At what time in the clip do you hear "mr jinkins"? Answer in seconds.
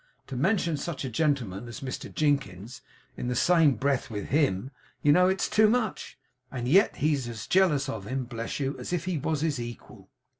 1.81-2.81